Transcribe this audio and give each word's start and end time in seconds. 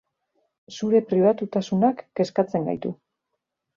Zure 0.77 1.01
pribatutasunak 1.11 2.03
kezkatzen 2.21 2.67
gaitu 2.71 2.95